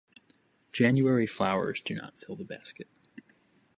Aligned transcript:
January 0.73 1.27
flowers 1.27 1.79
do 1.79 1.93
not 1.93 2.17
fill 2.17 2.35
the 2.35 2.43
basket. 2.43 2.87